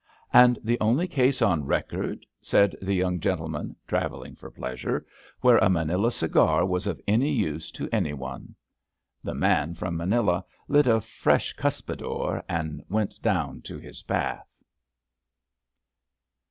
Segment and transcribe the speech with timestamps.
[0.33, 5.03] And the only case on record," said the Young Gentleman travelling for Pleasure, *^
[5.41, 8.55] where a Manila cigar was of any use to any one."
[9.23, 14.49] The man from Manila lit a fresh Cuspidore and went down to his bath.